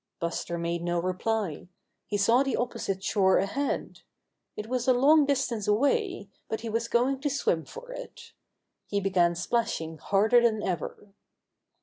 Buster 0.19 0.57
made 0.57 0.81
no 0.81 0.99
reply. 0.99 1.67
He 2.07 2.17
saw 2.17 2.41
the 2.41 2.55
opposite 2.55 3.03
shore 3.03 3.37
ahead. 3.37 3.99
It 4.57 4.65
was 4.67 4.87
a 4.87 4.93
long 4.93 5.27
distance 5.27 5.67
away, 5.67 6.27
but 6.49 6.61
he 6.61 6.69
was 6.69 6.87
going 6.87 7.19
to 7.19 7.29
swim 7.29 7.65
for 7.65 7.91
it. 7.91 8.33
He 8.87 8.99
began 8.99 9.35
splashing 9.35 9.99
harder 9.99 10.41
than 10.41 10.63
ever. 10.63 11.13